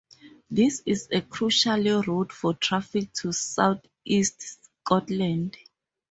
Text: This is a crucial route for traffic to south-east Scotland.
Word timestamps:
This 0.49 0.81
is 0.87 1.07
a 1.11 1.21
crucial 1.21 2.01
route 2.01 2.31
for 2.31 2.55
traffic 2.55 3.13
to 3.21 3.31
south-east 3.31 4.63
Scotland. 4.79 5.55